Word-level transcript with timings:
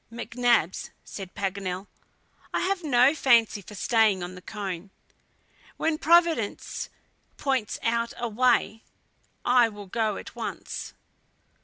"McNabbs," 0.11 0.89
said 1.03 1.35
Paganel, 1.35 1.85
"I 2.55 2.61
have 2.61 2.83
no 2.83 3.13
fancy 3.13 3.61
for 3.61 3.75
staying 3.75 4.23
on 4.23 4.33
the 4.33 4.41
cone. 4.41 4.89
When 5.77 5.99
Providence 5.99 6.89
points 7.37 7.77
out 7.83 8.11
a 8.17 8.27
way, 8.27 8.81
I 9.45 9.69
will 9.69 9.85
go 9.85 10.17
at 10.17 10.35
once." 10.35 10.95